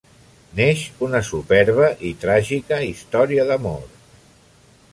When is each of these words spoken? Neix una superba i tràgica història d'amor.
Neix 0.59 0.85
una 1.07 1.21
superba 1.27 1.91
i 2.11 2.15
tràgica 2.25 2.79
història 2.87 3.47
d'amor. 3.51 3.85